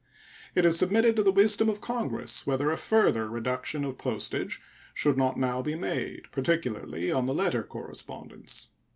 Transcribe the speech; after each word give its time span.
It 0.55 0.65
is 0.65 0.79
submitted 0.79 1.15
to 1.17 1.21
the 1.21 1.31
wisdom 1.31 1.69
of 1.69 1.79
Congress 1.79 2.47
whether 2.47 2.71
a 2.71 2.75
further 2.75 3.29
reduction 3.29 3.83
of 3.83 3.99
postage 3.99 4.59
should 4.95 5.15
not 5.15 5.37
now 5.37 5.61
be 5.61 5.75
made, 5.75 6.23
more 6.23 6.31
particularly 6.31 7.11
on 7.11 7.27
the 7.27 7.35
letter 7.35 7.61
correspondence. 7.61 8.69